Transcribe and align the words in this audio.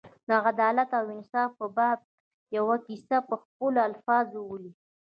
د 0.29 0.31
عدالت 0.47 0.89
او 0.99 1.05
انصاف 1.15 1.49
په 1.59 1.67
باب 1.77 1.99
یوه 2.57 2.75
کیسه 2.87 3.17
په 3.29 3.35
خپلو 3.43 3.79
الفاظو 3.87 4.39
ولیکي. 4.51 4.81